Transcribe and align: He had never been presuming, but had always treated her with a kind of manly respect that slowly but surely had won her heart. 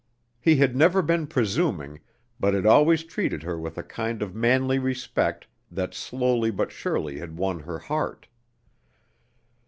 He 0.39 0.55
had 0.55 0.75
never 0.75 1.03
been 1.03 1.27
presuming, 1.27 1.99
but 2.39 2.55
had 2.55 2.65
always 2.65 3.03
treated 3.03 3.43
her 3.43 3.59
with 3.59 3.77
a 3.77 3.83
kind 3.83 4.23
of 4.23 4.33
manly 4.33 4.79
respect 4.79 5.45
that 5.69 5.93
slowly 5.93 6.49
but 6.49 6.71
surely 6.71 7.19
had 7.19 7.37
won 7.37 7.59
her 7.59 7.77
heart. 7.77 8.27